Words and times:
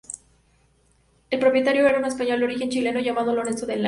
El 1.29 1.39
propietario 1.39 1.85
era 1.85 1.99
un 1.99 2.05
español 2.05 2.39
de 2.39 2.45
origen 2.45 2.71
chileno, 2.71 2.99
llamado 3.01 3.35
Lorenzo 3.35 3.67
de 3.67 3.75
Lara. 3.75 3.79